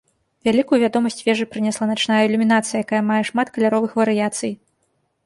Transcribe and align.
Вялікую 0.47 0.77
вядомасць 0.83 1.19
вежы 1.27 1.45
прынесла 1.55 1.85
начная 1.91 2.21
ілюмінацыя, 2.29 2.81
якая 2.87 3.03
мае 3.11 3.19
шмат 3.29 3.47
каляровых 3.59 3.91
варыяцый. 4.01 4.51